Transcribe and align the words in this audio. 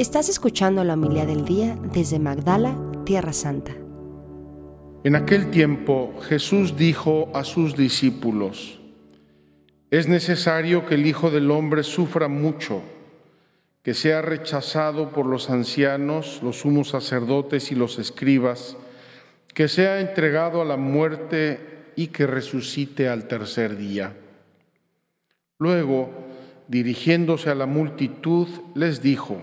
Estás 0.00 0.30
escuchando 0.30 0.82
la 0.82 0.94
humildad 0.94 1.26
del 1.26 1.44
día 1.44 1.76
desde 1.92 2.18
Magdala, 2.18 2.74
Tierra 3.04 3.34
Santa. 3.34 3.72
En 5.04 5.14
aquel 5.14 5.50
tiempo 5.50 6.14
Jesús 6.22 6.74
dijo 6.78 7.28
a 7.34 7.44
sus 7.44 7.76
discípulos, 7.76 8.80
es 9.90 10.08
necesario 10.08 10.86
que 10.86 10.94
el 10.94 11.04
Hijo 11.04 11.30
del 11.30 11.50
Hombre 11.50 11.82
sufra 11.82 12.28
mucho, 12.28 12.80
que 13.82 13.92
sea 13.92 14.22
rechazado 14.22 15.10
por 15.10 15.26
los 15.26 15.50
ancianos, 15.50 16.40
los 16.42 16.60
sumos 16.60 16.88
sacerdotes 16.88 17.70
y 17.70 17.74
los 17.74 17.98
escribas, 17.98 18.78
que 19.52 19.68
sea 19.68 20.00
entregado 20.00 20.62
a 20.62 20.64
la 20.64 20.78
muerte 20.78 21.92
y 21.94 22.06
que 22.06 22.26
resucite 22.26 23.06
al 23.06 23.28
tercer 23.28 23.76
día. 23.76 24.16
Luego, 25.58 26.08
dirigiéndose 26.68 27.50
a 27.50 27.54
la 27.54 27.66
multitud, 27.66 28.48
les 28.74 29.02
dijo, 29.02 29.42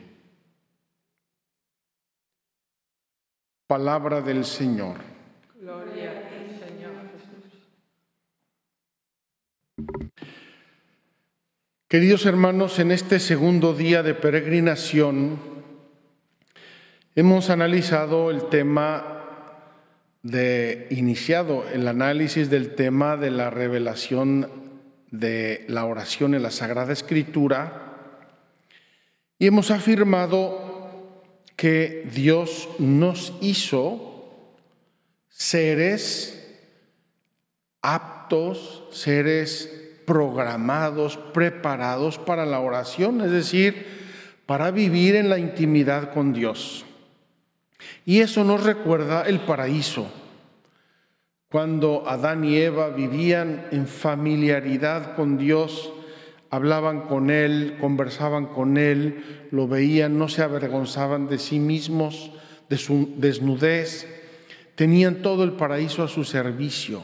Palabra 3.71 4.19
del 4.19 4.43
Señor. 4.43 4.97
Gloria 5.57 6.11
a 6.11 6.13
ti, 6.27 6.59
Señor 6.59 6.91
Jesús. 7.13 7.69
Queridos 11.87 12.25
hermanos, 12.25 12.79
en 12.79 12.91
este 12.91 13.17
segundo 13.21 13.73
día 13.73 14.03
de 14.03 14.13
peregrinación 14.13 15.39
hemos 17.15 17.49
analizado 17.49 18.29
el 18.29 18.49
tema 18.49 19.21
de 20.21 20.87
iniciado 20.89 21.63
el 21.73 21.87
análisis 21.87 22.49
del 22.49 22.75
tema 22.75 23.15
de 23.15 23.31
la 23.31 23.49
revelación 23.51 24.49
de 25.11 25.63
la 25.69 25.85
oración 25.85 26.35
en 26.35 26.43
la 26.43 26.51
Sagrada 26.51 26.91
Escritura 26.91 28.17
y 29.39 29.47
hemos 29.47 29.71
afirmado 29.71 30.70
que 31.61 32.09
Dios 32.11 32.69
nos 32.79 33.33
hizo 33.39 34.25
seres 35.29 36.59
aptos, 37.83 38.85
seres 38.89 39.71
programados, 40.07 41.17
preparados 41.17 42.17
para 42.17 42.47
la 42.47 42.61
oración, 42.61 43.21
es 43.21 43.29
decir, 43.29 43.85
para 44.47 44.71
vivir 44.71 45.15
en 45.15 45.29
la 45.29 45.37
intimidad 45.37 46.11
con 46.11 46.33
Dios. 46.33 46.83
Y 48.05 48.21
eso 48.21 48.43
nos 48.43 48.63
recuerda 48.63 49.21
el 49.27 49.41
paraíso, 49.41 50.11
cuando 51.47 52.09
Adán 52.09 52.43
y 52.43 52.57
Eva 52.57 52.89
vivían 52.89 53.67
en 53.69 53.85
familiaridad 53.85 55.15
con 55.15 55.37
Dios, 55.37 55.93
hablaban 56.51 57.07
con 57.07 57.31
Él, 57.31 57.77
conversaban 57.79 58.47
con 58.47 58.77
Él, 58.77 59.47
lo 59.51 59.67
veían, 59.67 60.19
no 60.19 60.27
se 60.27 60.43
avergonzaban 60.43 61.27
de 61.27 61.39
sí 61.39 61.59
mismos, 61.59 62.31
de 62.69 62.77
su 62.77 63.13
desnudez, 63.17 64.05
tenían 64.75 65.21
todo 65.21 65.45
el 65.45 65.53
paraíso 65.53 66.03
a 66.03 66.09
su 66.09 66.25
servicio. 66.25 67.01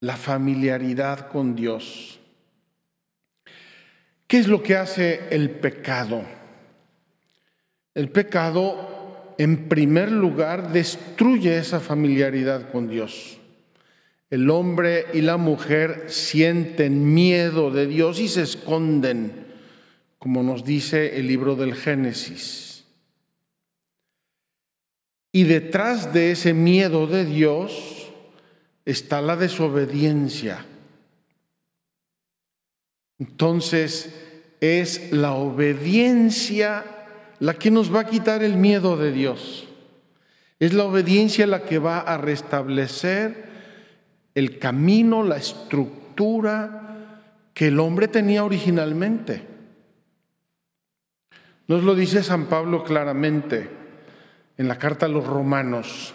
La 0.00 0.16
familiaridad 0.16 1.28
con 1.28 1.56
Dios. 1.56 2.20
¿Qué 4.28 4.38
es 4.38 4.46
lo 4.46 4.62
que 4.62 4.76
hace 4.76 5.28
el 5.30 5.50
pecado? 5.50 6.22
El 7.94 8.10
pecado, 8.10 9.34
en 9.38 9.68
primer 9.68 10.12
lugar, 10.12 10.70
destruye 10.70 11.58
esa 11.58 11.80
familiaridad 11.80 12.70
con 12.70 12.88
Dios. 12.88 13.40
El 14.30 14.50
hombre 14.50 15.06
y 15.14 15.20
la 15.20 15.36
mujer 15.36 16.06
sienten 16.08 17.14
miedo 17.14 17.70
de 17.70 17.86
Dios 17.86 18.18
y 18.18 18.28
se 18.28 18.42
esconden, 18.42 19.46
como 20.18 20.42
nos 20.42 20.64
dice 20.64 21.18
el 21.18 21.28
libro 21.28 21.54
del 21.54 21.74
Génesis. 21.74 22.84
Y 25.30 25.44
detrás 25.44 26.12
de 26.12 26.32
ese 26.32 26.54
miedo 26.54 27.06
de 27.06 27.24
Dios 27.24 28.10
está 28.84 29.20
la 29.20 29.36
desobediencia. 29.36 30.64
Entonces 33.18 34.14
es 34.60 35.12
la 35.12 35.34
obediencia 35.34 36.84
la 37.38 37.54
que 37.54 37.70
nos 37.70 37.94
va 37.94 38.00
a 38.00 38.06
quitar 38.06 38.42
el 38.42 38.56
miedo 38.56 38.96
de 38.96 39.12
Dios. 39.12 39.68
Es 40.58 40.72
la 40.72 40.84
obediencia 40.84 41.46
la 41.46 41.64
que 41.64 41.78
va 41.78 42.00
a 42.00 42.16
restablecer 42.16 43.55
el 44.36 44.58
camino, 44.58 45.22
la 45.22 45.38
estructura 45.38 46.76
que 47.54 47.68
el 47.68 47.80
hombre 47.80 48.06
tenía 48.06 48.44
originalmente. 48.44 49.42
Nos 51.66 51.82
lo 51.82 51.94
dice 51.94 52.22
San 52.22 52.44
Pablo 52.44 52.84
claramente 52.84 53.70
en 54.58 54.68
la 54.68 54.76
carta 54.76 55.06
a 55.06 55.08
los 55.08 55.26
romanos. 55.26 56.12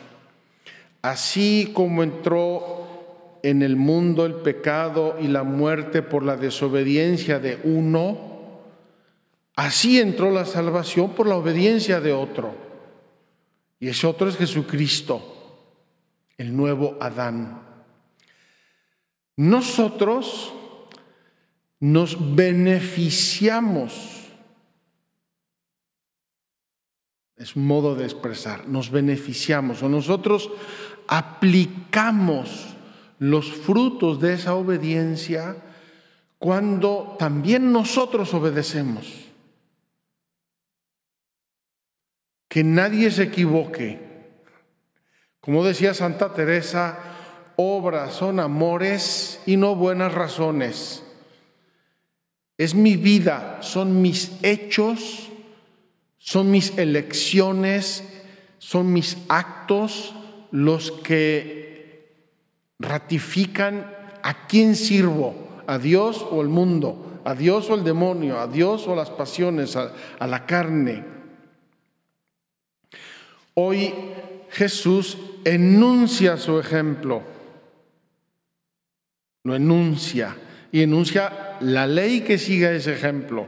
Así 1.02 1.72
como 1.74 2.04
entró 2.04 3.40
en 3.42 3.64
el 3.64 3.76
mundo 3.76 4.28
el 4.28 4.36
pecado 4.36 5.18
y 5.20 5.28
la 5.28 5.42
muerte 5.42 6.04
por 6.04 6.22
la 6.22 6.38
desobediencia 6.38 7.40
de 7.40 7.60
uno, 7.64 8.62
así 9.56 10.00
entró 10.00 10.30
la 10.30 10.46
salvación 10.46 11.16
por 11.16 11.26
la 11.26 11.38
obediencia 11.38 12.00
de 12.00 12.14
otro. 12.14 12.54
Y 13.80 13.88
ese 13.88 14.06
otro 14.06 14.30
es 14.30 14.38
Jesucristo, 14.38 15.24
el 16.38 16.56
nuevo 16.56 16.98
Adán. 17.02 17.71
Nosotros 19.42 20.54
nos 21.80 22.36
beneficiamos, 22.36 24.30
es 27.38 27.56
un 27.56 27.66
modo 27.66 27.96
de 27.96 28.04
expresar, 28.04 28.68
nos 28.68 28.92
beneficiamos 28.92 29.82
o 29.82 29.90
nosotros 29.90 30.52
aplicamos 31.08 32.76
los 33.18 33.52
frutos 33.52 34.22
de 34.22 34.34
esa 34.34 34.54
obediencia 34.54 35.58
cuando 36.38 37.16
también 37.18 37.72
nosotros 37.72 38.32
obedecemos. 38.36 39.26
Que 42.48 42.64
nadie 42.64 43.10
se 43.10 43.24
equivoque. 43.24 44.38
Como 45.40 45.66
decía 45.66 45.96
Santa 45.96 46.32
Teresa, 46.32 47.11
obras 47.62 48.14
son 48.14 48.40
amores 48.40 49.40
y 49.46 49.58
no 49.58 49.76
buenas 49.76 50.14
razones. 50.14 51.04
Es 52.58 52.76
mi 52.76 52.96
vida, 52.96 53.60
son 53.62 54.02
mis 54.02 54.32
hechos, 54.44 55.30
son 56.18 56.52
mis 56.52 56.78
elecciones, 56.78 58.04
son 58.58 58.94
mis 58.94 59.18
actos 59.30 60.14
los 60.52 60.92
que 60.92 62.28
ratifican 62.80 63.96
a 64.24 64.48
quién 64.48 64.76
sirvo, 64.76 65.36
a 65.68 65.78
Dios 65.78 66.26
o 66.30 66.42
al 66.42 66.50
mundo, 66.50 67.22
a 67.26 67.36
Dios 67.36 67.70
o 67.70 67.74
al 67.74 67.84
demonio, 67.84 68.40
a 68.40 68.48
Dios 68.48 68.88
o 68.88 68.96
las 68.96 69.10
pasiones, 69.10 69.76
a, 69.76 69.94
a 70.20 70.28
la 70.28 70.46
carne. 70.46 71.04
Hoy 73.54 73.94
Jesús 74.50 75.18
enuncia 75.44 76.38
su 76.38 76.60
ejemplo 76.60 77.31
lo 79.44 79.56
enuncia 79.56 80.38
y 80.72 80.82
enuncia 80.82 81.58
la 81.60 81.88
ley 81.88 82.22
que 82.22 82.38
siga 82.38 82.72
ese 82.72 82.94
ejemplo. 82.94 83.48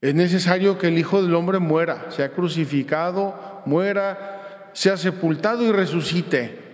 Es 0.00 0.14
necesario 0.14 0.78
que 0.78 0.88
el 0.88 0.98
Hijo 0.98 1.22
del 1.22 1.34
Hombre 1.34 1.58
muera, 1.58 2.10
sea 2.10 2.32
crucificado, 2.32 3.62
muera, 3.64 4.70
sea 4.72 4.96
sepultado 4.96 5.64
y 5.64 5.72
resucite. 5.72 6.66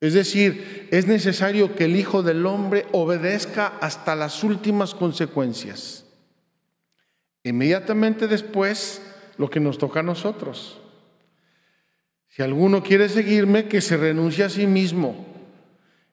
Es 0.00 0.14
decir, 0.14 0.88
es 0.90 1.06
necesario 1.06 1.74
que 1.74 1.84
el 1.84 1.96
Hijo 1.96 2.22
del 2.22 2.44
Hombre 2.46 2.86
obedezca 2.92 3.78
hasta 3.80 4.16
las 4.16 4.42
últimas 4.44 4.94
consecuencias. 4.94 6.06
Inmediatamente 7.42 8.26
después, 8.26 9.02
lo 9.36 9.50
que 9.50 9.60
nos 9.60 9.78
toca 9.78 10.00
a 10.00 10.02
nosotros. 10.02 10.80
Si 12.28 12.42
alguno 12.42 12.82
quiere 12.82 13.08
seguirme, 13.08 13.68
que 13.68 13.80
se 13.80 13.96
renuncie 13.96 14.44
a 14.44 14.50
sí 14.50 14.66
mismo, 14.66 15.33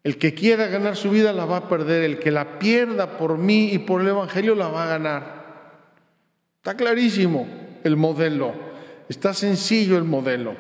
el 0.04 0.18
que 0.18 0.34
quiera 0.34 0.68
ganar 0.68 0.96
su 0.96 1.12
vida 1.12 1.32
la 1.32 1.46
va 1.46 1.58
a 1.58 1.70
perder, 1.70 2.04
el 2.04 2.20
que 2.20 2.32
la 2.32 2.58
pierda 2.58 3.18
por 3.18 3.38
mí 3.38 3.72
y 3.72 3.80
por 3.80 4.02
el 4.02 4.08
Evangelio 4.08 4.56
la 4.56 4.68
va 4.68 4.84
a 4.84 4.98
ganar. 4.98 5.42
Está 6.58 6.76
clarísimo 6.76 7.48
el 7.84 7.98
modelo, 7.98 8.54
está 9.10 9.34
sencillo 9.34 9.98
el 9.98 10.04
modelo. 10.04 10.56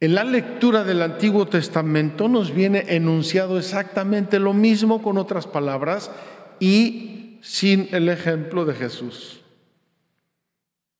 En 0.00 0.16
la 0.16 0.24
lectura 0.24 0.82
del 0.82 1.00
Antiguo 1.00 1.46
Testamento 1.46 2.28
nos 2.28 2.52
viene 2.52 2.84
enunciado 2.88 3.56
exactamente 3.56 4.40
lo 4.40 4.52
mismo 4.52 5.00
con 5.00 5.16
otras 5.16 5.46
palabras 5.46 6.10
y 6.58 7.38
sin 7.40 7.88
el 7.92 8.08
ejemplo 8.08 8.64
de 8.64 8.74
Jesús. 8.74 9.42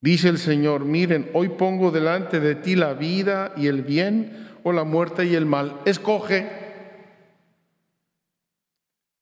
Dice 0.00 0.28
el 0.28 0.38
Señor, 0.38 0.84
miren, 0.84 1.30
hoy 1.32 1.48
pongo 1.48 1.90
delante 1.90 2.38
de 2.38 2.54
ti 2.54 2.76
la 2.76 2.94
vida 2.94 3.52
y 3.56 3.68
el 3.68 3.82
bien 3.82 4.51
o 4.62 4.72
la 4.72 4.84
muerte 4.84 5.24
y 5.26 5.34
el 5.34 5.46
mal. 5.46 5.80
Escoge, 5.84 6.48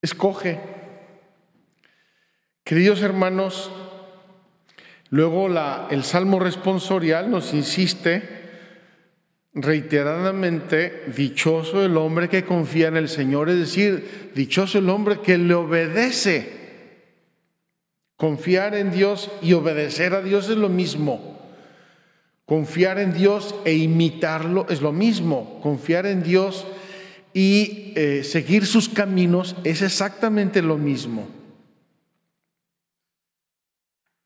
escoge. 0.01 0.59
Queridos 2.63 3.01
hermanos, 3.01 3.71
luego 5.09 5.49
la, 5.49 5.87
el 5.89 6.03
Salmo 6.03 6.39
responsorial 6.39 7.29
nos 7.29 7.53
insiste 7.53 8.41
reiteradamente, 9.53 11.03
dichoso 11.15 11.83
el 11.83 11.97
hombre 11.97 12.29
que 12.29 12.45
confía 12.45 12.87
en 12.87 12.97
el 12.97 13.09
Señor, 13.09 13.49
es 13.49 13.59
decir, 13.59 14.31
dichoso 14.33 14.77
el 14.79 14.89
hombre 14.89 15.19
que 15.19 15.37
le 15.37 15.53
obedece. 15.53 16.61
Confiar 18.15 18.75
en 18.75 18.91
Dios 18.91 19.31
y 19.41 19.53
obedecer 19.53 20.13
a 20.13 20.21
Dios 20.21 20.49
es 20.49 20.57
lo 20.57 20.69
mismo. 20.69 21.30
Confiar 22.51 22.99
en 22.99 23.13
Dios 23.13 23.55
e 23.63 23.75
imitarlo 23.75 24.65
es 24.67 24.81
lo 24.81 24.91
mismo. 24.91 25.61
Confiar 25.63 26.05
en 26.05 26.21
Dios 26.21 26.67
y 27.31 27.93
eh, 27.95 28.25
seguir 28.25 28.65
sus 28.65 28.89
caminos 28.89 29.55
es 29.63 29.81
exactamente 29.81 30.61
lo 30.61 30.77
mismo. 30.77 31.29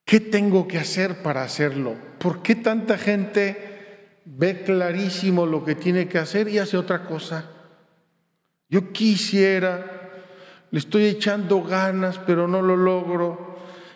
¿Qué 0.06 0.20
tengo 0.20 0.68
que 0.68 0.80
hacer 0.80 1.22
para 1.22 1.44
hacerlo? 1.44 1.94
¿Por 2.18 2.42
qué 2.42 2.56
tanta 2.56 2.98
gente 2.98 4.24
ve 4.26 4.64
clarísimo 4.64 5.46
lo 5.46 5.64
que 5.64 5.76
tiene 5.76 6.08
que 6.08 6.18
hacer 6.18 6.48
y 6.48 6.58
hace 6.58 6.78
otra 6.78 7.06
cosa? 7.06 7.52
Yo 8.70 8.92
quisiera, 8.92 10.10
le 10.72 10.80
estoy 10.80 11.06
echando 11.06 11.62
ganas, 11.62 12.18
pero 12.26 12.48
no 12.48 12.64
lo 12.64 12.76
logro. 12.76 13.55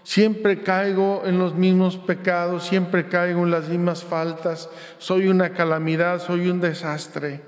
Siempre 0.09 0.63
caigo 0.63 1.21
en 1.27 1.37
los 1.37 1.53
mismos 1.53 1.95
pecados, 1.97 2.65
siempre 2.65 3.07
caigo 3.07 3.43
en 3.43 3.51
las 3.51 3.69
mismas 3.69 4.03
faltas, 4.03 4.67
soy 4.97 5.27
una 5.27 5.51
calamidad, 5.51 6.19
soy 6.19 6.49
un 6.49 6.59
desastre. 6.59 7.41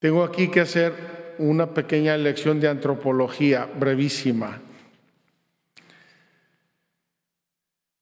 Tengo 0.00 0.24
aquí 0.24 0.50
que 0.50 0.62
hacer 0.62 1.36
una 1.38 1.72
pequeña 1.74 2.16
lección 2.16 2.58
de 2.58 2.66
antropología 2.66 3.66
brevísima. 3.66 4.60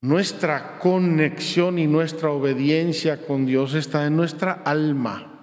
Nuestra 0.00 0.78
conexión 0.78 1.78
y 1.78 1.86
nuestra 1.86 2.30
obediencia 2.30 3.26
con 3.26 3.44
Dios 3.44 3.74
está 3.74 4.06
en 4.06 4.16
nuestra 4.16 4.62
alma, 4.64 5.42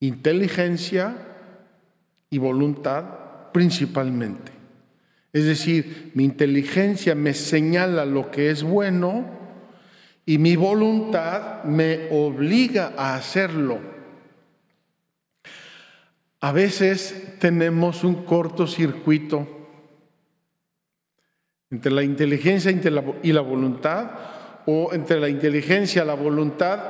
inteligencia 0.00 1.14
y 2.28 2.38
voluntad 2.38 3.21
principalmente. 3.52 4.52
Es 5.32 5.44
decir, 5.44 6.10
mi 6.14 6.24
inteligencia 6.24 7.14
me 7.14 7.34
señala 7.34 8.04
lo 8.04 8.30
que 8.30 8.50
es 8.50 8.62
bueno 8.62 9.24
y 10.26 10.38
mi 10.38 10.56
voluntad 10.56 11.64
me 11.64 12.08
obliga 12.10 12.92
a 12.96 13.14
hacerlo. 13.14 13.80
A 16.40 16.52
veces 16.52 17.36
tenemos 17.38 18.04
un 18.04 18.24
cortocircuito 18.24 19.46
entre 21.70 21.92
la 21.92 22.02
inteligencia 22.02 22.70
y 23.22 23.32
la 23.32 23.40
voluntad 23.40 24.10
o 24.66 24.92
entre 24.92 25.18
la 25.18 25.28
inteligencia, 25.28 26.04
la 26.04 26.14
voluntad 26.14 26.80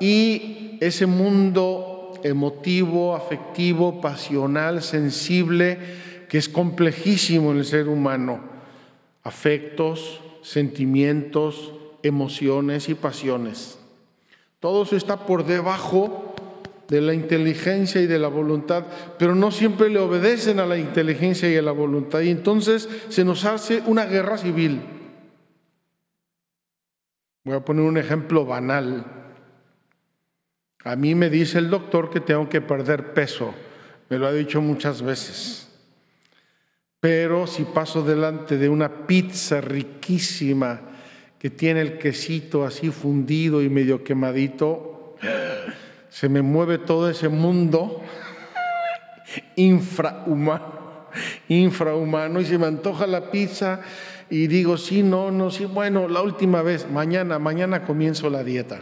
y 0.00 0.78
ese 0.80 1.06
mundo 1.06 2.14
emotivo, 2.24 3.14
afectivo, 3.14 4.00
pasional, 4.00 4.82
sensible, 4.82 5.78
que 6.32 6.38
es 6.38 6.48
complejísimo 6.48 7.52
en 7.52 7.58
el 7.58 7.66
ser 7.66 7.88
humano. 7.88 8.40
Afectos, 9.22 10.22
sentimientos, 10.40 11.74
emociones 12.02 12.88
y 12.88 12.94
pasiones. 12.94 13.78
Todo 14.58 14.84
eso 14.84 14.96
está 14.96 15.26
por 15.26 15.44
debajo 15.44 16.34
de 16.88 17.02
la 17.02 17.12
inteligencia 17.12 18.00
y 18.00 18.06
de 18.06 18.18
la 18.18 18.28
voluntad, 18.28 18.86
pero 19.18 19.34
no 19.34 19.50
siempre 19.50 19.90
le 19.90 19.98
obedecen 19.98 20.58
a 20.58 20.64
la 20.64 20.78
inteligencia 20.78 21.52
y 21.52 21.56
a 21.58 21.60
la 21.60 21.72
voluntad. 21.72 22.20
Y 22.20 22.30
entonces 22.30 22.88
se 23.10 23.26
nos 23.26 23.44
hace 23.44 23.82
una 23.84 24.06
guerra 24.06 24.38
civil. 24.38 24.80
Voy 27.44 27.56
a 27.56 27.60
poner 27.62 27.84
un 27.84 27.98
ejemplo 27.98 28.46
banal. 28.46 29.04
A 30.82 30.96
mí 30.96 31.14
me 31.14 31.28
dice 31.28 31.58
el 31.58 31.68
doctor 31.68 32.08
que 32.08 32.20
tengo 32.20 32.48
que 32.48 32.62
perder 32.62 33.12
peso. 33.12 33.52
Me 34.08 34.16
lo 34.16 34.26
ha 34.26 34.32
dicho 34.32 34.62
muchas 34.62 35.02
veces. 35.02 35.68
Pero 37.02 37.48
si 37.48 37.64
paso 37.64 38.04
delante 38.04 38.56
de 38.58 38.68
una 38.68 38.88
pizza 39.08 39.60
riquísima 39.60 40.80
que 41.36 41.50
tiene 41.50 41.80
el 41.80 41.98
quesito 41.98 42.64
así 42.64 42.90
fundido 42.90 43.60
y 43.60 43.68
medio 43.68 44.04
quemadito, 44.04 45.16
se 46.08 46.28
me 46.28 46.42
mueve 46.42 46.78
todo 46.78 47.10
ese 47.10 47.28
mundo 47.28 48.02
infrahumano, 49.56 51.08
infrahumano 51.48 52.40
y 52.40 52.44
se 52.44 52.56
me 52.56 52.66
antoja 52.66 53.08
la 53.08 53.32
pizza 53.32 53.80
y 54.30 54.46
digo, 54.46 54.76
sí, 54.76 55.02
no, 55.02 55.32
no, 55.32 55.50
sí, 55.50 55.64
bueno, 55.64 56.06
la 56.06 56.22
última 56.22 56.62
vez, 56.62 56.88
mañana, 56.88 57.40
mañana 57.40 57.84
comienzo 57.84 58.30
la 58.30 58.44
dieta. 58.44 58.80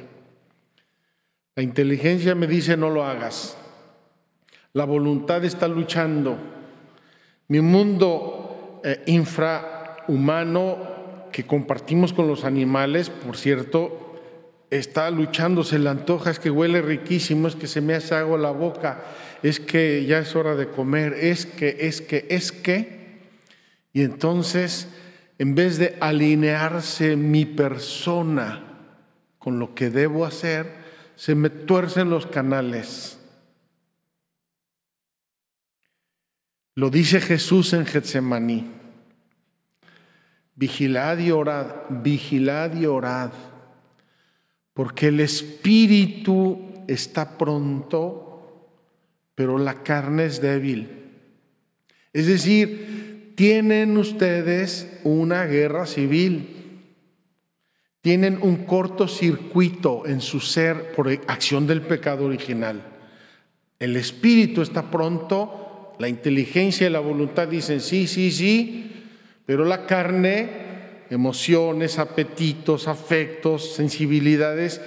La 1.57 1.63
inteligencia 1.63 2.35
me 2.35 2.47
dice 2.47 2.77
no 2.77 2.91
lo 2.91 3.03
hagas. 3.03 3.57
La 4.75 4.85
voluntad 4.85 5.43
está 5.43 5.69
luchando 5.69 6.60
mi 7.51 7.61
mundo 7.61 8.81
eh, 8.85 9.03
infrahumano 9.07 10.79
que 11.33 11.45
compartimos 11.45 12.13
con 12.13 12.29
los 12.29 12.45
animales, 12.45 13.11
por 13.11 13.37
cierto, 13.37 14.21
está 14.71 15.11
luchando, 15.11 15.65
se 15.65 15.81
le 15.81 15.91
antoja, 15.91 16.31
es 16.31 16.39
que 16.39 16.49
huele 16.49 16.81
riquísimo, 16.81 17.49
es 17.49 17.57
que 17.57 17.67
se 17.67 17.81
me 17.81 17.95
hace 17.95 18.15
agua 18.15 18.39
la 18.39 18.53
boca, 18.53 19.03
es 19.43 19.59
que 19.59 20.07
ya 20.07 20.21
es 20.21 20.37
hora 20.37 20.55
de 20.55 20.69
comer, 20.69 21.13
es 21.15 21.45
que, 21.45 21.77
es 21.81 22.01
que, 22.01 22.25
es 22.31 22.53
que. 22.53 23.19
Y 23.93 24.03
entonces, 24.03 24.87
en 25.41 25.57
vez 25.57 25.77
de 25.77 25.97
alinearse 25.99 27.17
mi 27.17 27.47
persona 27.47 28.63
con 29.41 29.59
lo 29.59 29.75
que 29.75 29.91
debo 29.91 30.25
hacer, 30.25 30.67
se 31.17 31.35
me 31.35 31.51
tuercen 31.51 32.11
los 32.11 32.27
canales. 32.27 33.20
Lo 36.75 36.91
dice 36.91 37.21
Jesús 37.21 37.73
en 37.73 37.87
Getsemaní. 37.87 38.67
Vigilad 40.55 41.19
y 41.19 41.31
orad, 41.31 41.67
vigilad 41.89 42.75
y 42.77 42.87
orad, 42.87 43.31
porque 44.75 45.09
el 45.09 45.21
espíritu 45.21 46.85
está 46.87 47.39
pronto, 47.39 48.77
pero 49.35 49.59
la 49.59 49.83
carne 49.83 50.27
es 50.27 50.41
débil. 50.41 50.89
Es 52.13 52.27
decir, 52.27 53.33
tienen 53.37 53.97
ustedes 53.97 55.01
una 55.03 55.47
guerra 55.47 55.87
civil, 55.87 56.83
tienen 58.03 58.39
un 58.43 58.67
cortocircuito 58.67 60.07
en 60.07 60.21
su 60.21 60.41
ser 60.41 60.93
por 60.93 61.09
acción 61.27 61.67
del 61.67 61.83
pecado 61.83 62.27
original. 62.27 62.83
El 63.79 63.97
espíritu 63.97 64.61
está 64.61 64.91
pronto, 64.91 65.70
la 66.01 66.09
inteligencia 66.09 66.87
y 66.87 66.91
la 66.91 66.99
voluntad 66.99 67.47
dicen 67.47 67.83
sí, 67.83 68.07
sí, 68.07 68.33
sí, 68.33 68.91
pero 69.45 69.67
la 69.67 69.85
carne, 69.85 70.49
emociones, 71.11 71.99
apetitos, 71.99 72.89
afectos, 72.89 73.75
sensibilidades, 73.75 74.81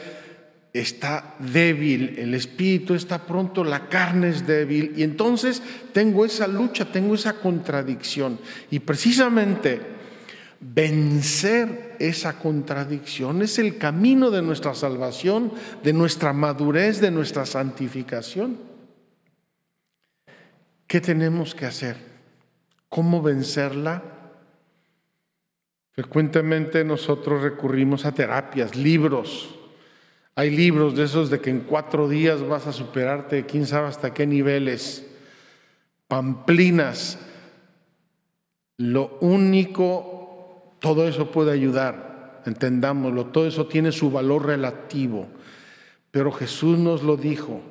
está 0.73 1.35
débil, 1.37 2.15
el 2.17 2.33
espíritu 2.33 2.95
está 2.95 3.27
pronto, 3.27 3.63
la 3.63 3.89
carne 3.89 4.29
es 4.29 4.47
débil. 4.47 4.93
Y 4.97 5.03
entonces 5.03 5.61
tengo 5.91 6.25
esa 6.25 6.47
lucha, 6.47 6.91
tengo 6.91 7.13
esa 7.13 7.33
contradicción. 7.33 8.39
Y 8.71 8.79
precisamente 8.79 9.81
vencer 10.59 11.95
esa 11.99 12.39
contradicción 12.39 13.43
es 13.43 13.59
el 13.59 13.77
camino 13.77 14.31
de 14.31 14.41
nuestra 14.41 14.73
salvación, 14.73 15.51
de 15.83 15.93
nuestra 15.93 16.33
madurez, 16.33 16.99
de 16.99 17.11
nuestra 17.11 17.45
santificación. 17.45 18.72
¿Qué 20.87 21.01
tenemos 21.01 21.55
que 21.55 21.65
hacer? 21.65 21.97
¿Cómo 22.89 23.21
vencerla? 23.21 24.03
Frecuentemente 25.93 26.83
nosotros 26.83 27.41
recurrimos 27.41 28.05
a 28.05 28.13
terapias, 28.13 28.75
libros. 28.75 29.55
Hay 30.35 30.49
libros 30.49 30.95
de 30.95 31.03
esos 31.03 31.29
de 31.29 31.39
que 31.39 31.51
en 31.51 31.61
cuatro 31.61 32.09
días 32.09 32.41
vas 32.47 32.65
a 32.65 32.73
superarte, 32.73 33.45
quién 33.45 33.67
sabe 33.67 33.87
hasta 33.87 34.13
qué 34.13 34.25
niveles. 34.25 35.07
Pamplinas. 36.07 37.19
Lo 38.77 39.17
único, 39.21 40.75
todo 40.79 41.07
eso 41.07 41.29
puede 41.31 41.51
ayudar, 41.51 42.41
entendámoslo, 42.45 43.27
todo 43.27 43.47
eso 43.47 43.67
tiene 43.67 43.91
su 43.91 44.09
valor 44.09 44.47
relativo, 44.47 45.27
pero 46.09 46.31
Jesús 46.31 46.79
nos 46.79 47.03
lo 47.03 47.15
dijo. 47.15 47.61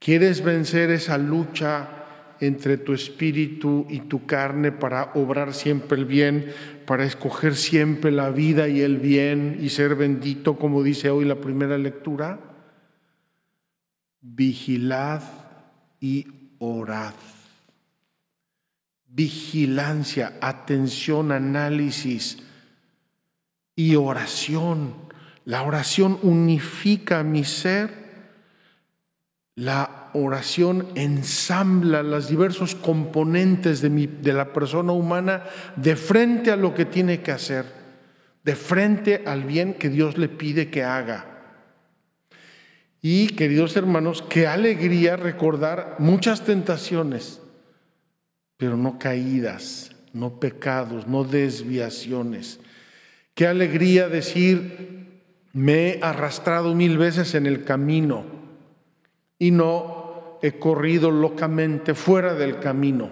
¿Quieres 0.00 0.42
vencer 0.42 0.90
esa 0.90 1.16
lucha 1.16 1.99
entre 2.40 2.78
tu 2.78 2.92
espíritu 2.92 3.86
y 3.88 4.00
tu 4.00 4.26
carne 4.26 4.72
para 4.72 5.12
obrar 5.14 5.54
siempre 5.54 5.98
el 5.98 6.06
bien, 6.06 6.52
para 6.86 7.04
escoger 7.04 7.54
siempre 7.54 8.10
la 8.10 8.30
vida 8.30 8.68
y 8.68 8.80
el 8.80 8.98
bien 8.98 9.58
y 9.60 9.68
ser 9.68 9.94
bendito, 9.94 10.56
como 10.56 10.82
dice 10.82 11.10
hoy 11.10 11.24
la 11.24 11.40
primera 11.40 11.78
lectura? 11.78 12.40
Vigilad 14.20 15.22
y 16.00 16.26
orad. 16.58 17.14
Vigilancia, 19.06 20.38
atención, 20.40 21.32
análisis 21.32 22.38
y 23.74 23.96
oración. 23.96 24.94
La 25.44 25.62
oración 25.62 26.18
unifica 26.22 27.22
mi 27.22 27.44
ser. 27.44 28.09
La 29.60 30.08
oración 30.14 30.86
ensambla 30.94 32.02
los 32.02 32.30
diversos 32.30 32.74
componentes 32.74 33.82
de, 33.82 33.90
mi, 33.90 34.06
de 34.06 34.32
la 34.32 34.54
persona 34.54 34.92
humana 34.92 35.44
de 35.76 35.96
frente 35.96 36.50
a 36.50 36.56
lo 36.56 36.72
que 36.72 36.86
tiene 36.86 37.20
que 37.20 37.30
hacer, 37.30 37.66
de 38.42 38.56
frente 38.56 39.22
al 39.26 39.44
bien 39.44 39.74
que 39.74 39.90
Dios 39.90 40.16
le 40.16 40.30
pide 40.30 40.70
que 40.70 40.82
haga. 40.82 41.26
Y 43.02 43.26
queridos 43.34 43.76
hermanos, 43.76 44.24
qué 44.30 44.46
alegría 44.46 45.16
recordar 45.16 45.96
muchas 45.98 46.42
tentaciones, 46.46 47.42
pero 48.56 48.78
no 48.78 48.98
caídas, 48.98 49.90
no 50.14 50.40
pecados, 50.40 51.06
no 51.06 51.22
desviaciones. 51.22 52.60
Qué 53.34 53.46
alegría 53.46 54.08
decir, 54.08 55.20
me 55.52 55.90
he 55.90 56.00
arrastrado 56.00 56.74
mil 56.74 56.96
veces 56.96 57.34
en 57.34 57.44
el 57.44 57.62
camino 57.62 58.39
y 59.40 59.50
no 59.50 60.38
he 60.42 60.52
corrido 60.52 61.10
locamente 61.10 61.94
fuera 61.94 62.34
del 62.34 62.60
camino. 62.60 63.10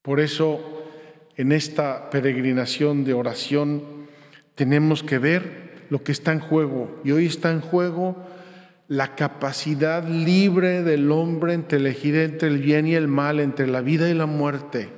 Por 0.00 0.20
eso, 0.20 0.60
en 1.36 1.50
esta 1.50 2.08
peregrinación 2.10 3.04
de 3.04 3.12
oración, 3.12 3.82
tenemos 4.54 5.02
que 5.02 5.18
ver 5.18 5.86
lo 5.90 6.04
que 6.04 6.12
está 6.12 6.32
en 6.32 6.38
juego. 6.38 7.00
Y 7.04 7.10
hoy 7.10 7.26
está 7.26 7.50
en 7.50 7.60
juego 7.60 8.16
la 8.86 9.16
capacidad 9.16 10.06
libre 10.06 10.84
del 10.84 11.10
hombre 11.10 11.54
entre 11.54 11.78
elegir 11.78 12.14
entre 12.14 12.48
el 12.48 12.58
bien 12.58 12.86
y 12.86 12.94
el 12.94 13.08
mal, 13.08 13.40
entre 13.40 13.66
la 13.66 13.80
vida 13.80 14.08
y 14.08 14.14
la 14.14 14.26
muerte. 14.26 14.90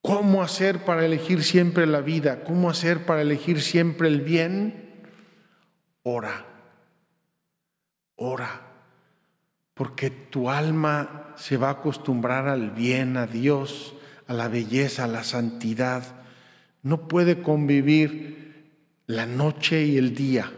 ¿Cómo 0.00 0.42
hacer 0.42 0.84
para 0.84 1.06
elegir 1.06 1.44
siempre 1.44 1.86
la 1.86 2.00
vida? 2.00 2.42
¿Cómo 2.42 2.70
hacer 2.70 3.06
para 3.06 3.22
elegir 3.22 3.60
siempre 3.60 4.08
el 4.08 4.22
bien? 4.22 5.04
Ora, 6.02 6.47
ora, 8.18 8.60
porque 9.74 10.10
tu 10.10 10.50
alma 10.50 11.32
se 11.36 11.56
va 11.56 11.68
a 11.68 11.72
acostumbrar 11.72 12.48
al 12.48 12.70
bien, 12.72 13.16
a 13.16 13.26
Dios, 13.26 13.94
a 14.26 14.34
la 14.34 14.48
belleza, 14.48 15.04
a 15.04 15.08
la 15.08 15.24
santidad. 15.24 16.04
No 16.82 17.08
puede 17.08 17.40
convivir 17.40 18.74
la 19.06 19.24
noche 19.24 19.84
y 19.84 19.96
el 19.96 20.14
día. 20.14 20.52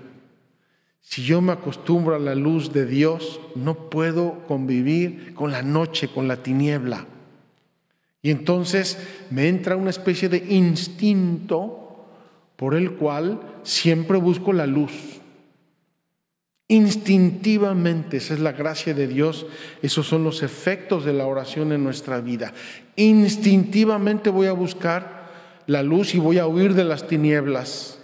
Si 1.00 1.23
yo 1.23 1.40
me 1.40 1.52
acostumbro 1.52 2.14
a 2.14 2.19
la 2.19 2.35
luz 2.35 2.73
de 2.73 2.87
Dios, 2.87 3.40
no 3.55 3.90
puedo 3.90 4.47
convivir 4.47 5.35
con 5.35 5.50
la 5.52 5.62
noche, 5.62 6.09
con 6.09 6.29
la 6.29 6.43
tiniebla. 6.43 7.07
Y 8.23 8.31
entonces 8.31 8.99
me 9.31 9.49
entra 9.49 9.76
una 9.76 9.90
especie 9.90 10.29
de 10.29 10.38
instinto 10.49 12.07
por 12.57 12.75
el 12.75 12.93
cual 12.93 13.40
siempre 13.62 14.19
busco 14.19 14.52
la 14.52 14.67
luz. 14.67 15.19
Instintivamente, 16.70 18.18
esa 18.18 18.34
es 18.34 18.38
la 18.38 18.52
gracia 18.52 18.94
de 18.94 19.08
Dios, 19.08 19.44
esos 19.82 20.06
son 20.06 20.22
los 20.22 20.44
efectos 20.44 21.04
de 21.04 21.12
la 21.12 21.26
oración 21.26 21.72
en 21.72 21.82
nuestra 21.82 22.20
vida. 22.20 22.52
Instintivamente 22.94 24.30
voy 24.30 24.46
a 24.46 24.52
buscar 24.52 25.64
la 25.66 25.82
luz 25.82 26.14
y 26.14 26.20
voy 26.20 26.38
a 26.38 26.46
huir 26.46 26.74
de 26.74 26.84
las 26.84 27.08
tinieblas. 27.08 27.98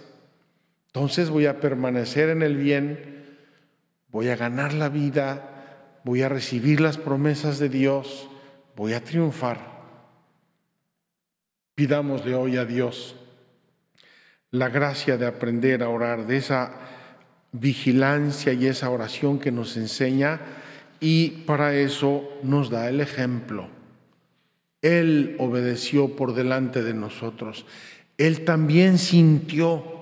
Entonces 0.87 1.29
voy 1.29 1.45
a 1.45 1.61
permanecer 1.61 2.27
en 2.27 2.41
el 2.41 2.57
bien, 2.57 3.37
voy 4.09 4.27
a 4.27 4.35
ganar 4.35 4.73
la 4.73 4.89
vida, 4.89 6.01
voy 6.03 6.23
a 6.23 6.27
recibir 6.27 6.81
las 6.81 6.97
promesas 6.97 7.59
de 7.59 7.69
Dios, 7.69 8.27
voy 8.75 8.91
a 8.91 9.01
triunfar. 9.01 9.59
Pidámosle 11.73 12.35
hoy 12.35 12.57
a 12.57 12.65
Dios 12.65 13.15
la 14.51 14.67
gracia 14.67 15.15
de 15.15 15.25
aprender 15.25 15.83
a 15.83 15.89
orar, 15.89 16.27
de 16.27 16.35
esa 16.35 16.96
vigilancia 17.51 18.53
y 18.53 18.67
esa 18.67 18.89
oración 18.89 19.39
que 19.39 19.51
nos 19.51 19.77
enseña 19.77 20.39
y 20.99 21.29
para 21.45 21.75
eso 21.75 22.23
nos 22.43 22.69
da 22.69 22.89
el 22.89 23.01
ejemplo. 23.01 23.69
Él 24.81 25.35
obedeció 25.39 26.15
por 26.15 26.33
delante 26.33 26.83
de 26.83 26.93
nosotros. 26.93 27.65
Él 28.17 28.45
también 28.45 28.97
sintió 28.97 29.97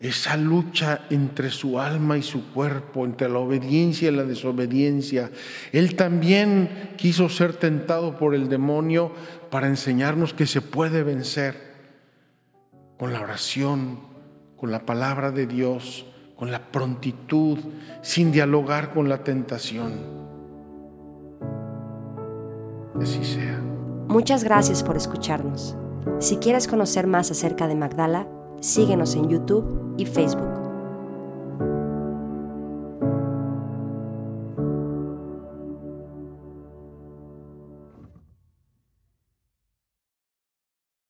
esa 0.00 0.36
lucha 0.36 1.06
entre 1.08 1.50
su 1.50 1.80
alma 1.80 2.18
y 2.18 2.22
su 2.22 2.50
cuerpo, 2.52 3.06
entre 3.06 3.28
la 3.28 3.38
obediencia 3.38 4.10
y 4.10 4.14
la 4.14 4.24
desobediencia. 4.24 5.30
Él 5.72 5.96
también 5.96 6.92
quiso 6.96 7.28
ser 7.28 7.54
tentado 7.54 8.18
por 8.18 8.34
el 8.34 8.48
demonio 8.48 9.12
para 9.50 9.66
enseñarnos 9.66 10.34
que 10.34 10.46
se 10.46 10.60
puede 10.60 11.02
vencer 11.02 11.74
con 12.98 13.12
la 13.12 13.20
oración, 13.20 14.00
con 14.56 14.70
la 14.70 14.84
palabra 14.84 15.30
de 15.30 15.46
Dios, 15.46 16.04
con 16.36 16.50
la 16.50 16.70
prontitud, 16.70 17.58
sin 18.02 18.32
dialogar 18.32 18.92
con 18.92 19.08
la 19.08 19.22
tentación. 19.22 19.92
Así 23.00 23.24
sea. 23.24 23.60
Muchas 24.08 24.44
gracias 24.44 24.82
por 24.82 24.96
escucharnos. 24.96 25.76
Si 26.18 26.36
quieres 26.36 26.68
conocer 26.68 27.06
más 27.06 27.30
acerca 27.30 27.66
de 27.66 27.74
Magdala, 27.74 28.28
síguenos 28.60 29.14
en 29.14 29.28
YouTube 29.28 29.94
y 29.96 30.06
Facebook. 30.06 30.53